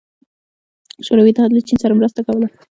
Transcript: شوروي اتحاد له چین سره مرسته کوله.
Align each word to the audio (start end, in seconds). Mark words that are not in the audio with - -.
شوروي 1.05 1.29
اتحاد 1.31 1.51
له 1.53 1.61
چین 1.67 1.77
سره 1.83 1.97
مرسته 1.99 2.19
کوله. 2.27 2.47